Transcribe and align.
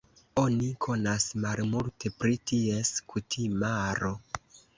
Oni 0.43 0.69
konas 0.85 1.27
malmulte 1.43 2.11
pri 2.23 2.33
ties 2.53 2.93
kutimaro. 3.13 4.13